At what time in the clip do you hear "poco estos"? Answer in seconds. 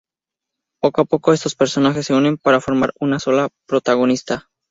1.05-1.53